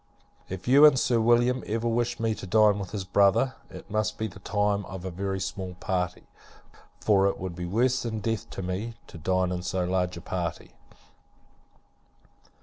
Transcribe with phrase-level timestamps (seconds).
[0.49, 4.17] If you and Sir William ever wish me to dine with his brother, it must
[4.17, 6.23] be the time of a very small party;
[6.99, 10.21] for it would be worse than death to me, to dine in so large a
[10.21, 10.71] party.